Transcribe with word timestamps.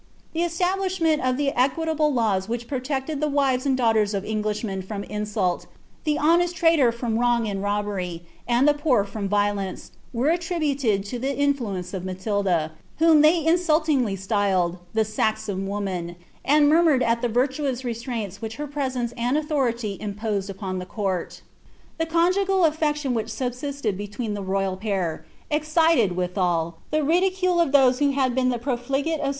The 0.33 0.39
estabhshroent 0.39 1.19
of 1.19 1.35
ttie 1.35 1.53
ei]iii(i 1.55 1.95
ble 1.95 2.11
laws 2.11 2.47
whicl 2.47 2.67
protected 2.67 3.21
the 3.21 3.27
wives 3.27 3.67
and 3.67 3.77
daughtere 3.77 4.15
of 4.15 4.25
Englishmen 4.25 4.81
froa 4.81 5.07
insult, 5.11 5.67
the 6.05 6.17
honest 6.17 6.55
trader 6.55 6.91
from 6.91 7.19
wrong 7.19 7.47
and 7.47 7.61
robbery, 7.61 8.23
and 8.47 8.67
the 8.67 8.73
poor 8.73 9.05
(tea 9.05 9.27
violence, 9.27 9.91
were 10.11 10.29
attributed 10.31 11.05
to 11.05 11.19
the 11.19 11.35
inQuence 11.39 11.93
of 11.93 12.03
Matilda, 12.03 12.71
whom 12.97 13.21
they 13.21 13.45
insult' 13.45 13.85
ingly 13.85 14.17
styled 14.17 14.79
"the 14.95 15.05
Saxon 15.05 15.67
woman,"' 15.67 16.15
and 16.43 16.67
murmured 16.67 17.03
at 17.03 17.21
the 17.21 17.29
rimoM 17.29 17.77
fwlf«i(its 17.79 18.41
which 18.41 18.55
her 18.55 18.65
preaence 18.65 19.13
and 19.15 19.37
authority 19.37 19.99
imposed 20.01 20.49
upon 20.49 20.79
the 20.79 20.87
eoort' 20.87 21.41
The 21.99 22.07
conjugal 22.07 22.61
afleciJon 22.61 23.13
which 23.13 23.29
subsisted 23.29 23.99
between 23.99 24.33
the 24.33 24.41
royal 24.41 24.77
pair, 24.77 25.27
exeiiedi 25.51 26.09
witfial, 26.15 26.73
tlie 26.91 27.07
ridicule 27.07 27.61
of 27.61 27.71
those 27.71 27.99
who 27.99 28.15
bod 28.15 28.33
been 28.33 28.49
the 28.49 28.57
profligate 28.57 28.79
associates 28.79 28.79
of 28.81 28.99
Hafwnitl'i 28.99 29.05
Tluee 29.05 29.19
Norman 29.19 29.29
Eingi. 29.29 29.29